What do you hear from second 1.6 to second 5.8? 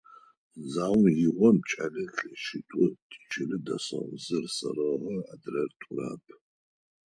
кӏэлэ лъэщитӏу тичылэ дэсыгъ; зыр– сэрыгъэ, адрэр–